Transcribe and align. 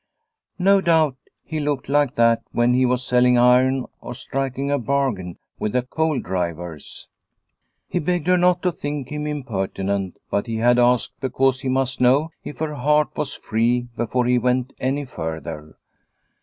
No 0.57 0.81
doubt 0.81 1.17
he 1.43 1.59
looked 1.59 1.87
like 1.87 2.15
that 2.15 2.41
when 2.53 2.73
he 2.73 2.87
was 2.87 3.03
selling 3.05 3.37
iron 3.37 3.85
or 4.01 4.15
striking 4.15 4.71
a 4.71 4.79
bargain 4.79 5.37
with 5.59 5.73
the 5.73 5.83
coal 5.83 6.19
drivers. 6.19 7.07
He 7.87 7.99
begged 7.99 8.25
her 8.25 8.35
not 8.35 8.63
to 8.63 8.71
think 8.71 9.09
him 9.11 9.27
impertinent, 9.27 10.17
but 10.31 10.47
he 10.47 10.55
had 10.55 10.79
asked 10.79 11.13
because 11.19 11.59
he 11.61 11.69
must 11.69 12.01
know 12.01 12.31
if 12.43 12.57
her 12.57 12.73
heart 12.73 13.15
was 13.15 13.35
free 13.35 13.89
before 13.95 14.25
he 14.25 14.39
went 14.39 14.73
any 14.79 15.05
further. 15.05 15.77